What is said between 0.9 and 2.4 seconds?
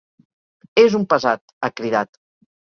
un pesat, ha cridat.